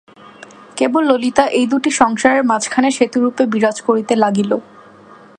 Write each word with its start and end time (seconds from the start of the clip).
কেবল 0.77 1.03
ললিতা 1.09 1.45
এই 1.59 1.65
দুটি 1.67 1.89
সংসারের 1.91 2.43
মাঝখানে 2.43 2.89
সেতুস্বরূপে 2.91 3.43
বিরাজ 3.45 3.77
করিতে 3.81 4.13
লাগিল। 4.15 4.51